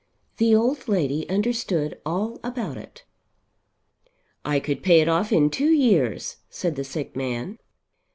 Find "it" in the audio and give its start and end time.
2.75-3.05, 4.99-5.07